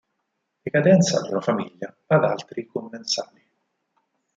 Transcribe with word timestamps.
Decadenza 0.65 1.21
di 1.21 1.29
una 1.29 1.41
famiglia", 1.41 1.95
ad 2.07 2.23
altri 2.23 2.65
commensali. 2.65 3.43